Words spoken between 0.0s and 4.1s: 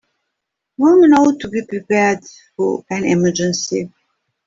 A woman ought to be prepared for any emergency.